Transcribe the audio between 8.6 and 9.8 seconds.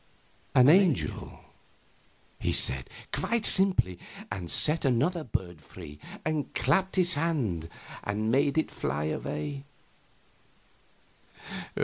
fly away.